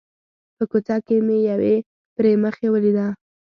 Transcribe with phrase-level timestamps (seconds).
[0.55, 1.75] په کوڅه کې مې یوې
[2.15, 3.07] پري مخې ولیده.